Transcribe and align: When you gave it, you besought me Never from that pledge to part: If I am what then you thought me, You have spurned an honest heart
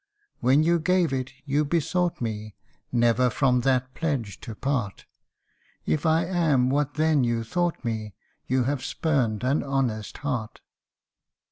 When 0.39 0.63
you 0.63 0.79
gave 0.79 1.13
it, 1.13 1.31
you 1.45 1.63
besought 1.63 2.21
me 2.21 2.55
Never 2.91 3.29
from 3.29 3.59
that 3.61 3.93
pledge 3.93 4.39
to 4.41 4.55
part: 4.55 5.05
If 5.85 6.07
I 6.07 6.25
am 6.25 6.71
what 6.71 6.95
then 6.95 7.23
you 7.23 7.43
thought 7.43 7.85
me, 7.85 8.15
You 8.47 8.63
have 8.63 8.83
spurned 8.83 9.43
an 9.43 9.61
honest 9.61 10.17
heart 10.25 10.61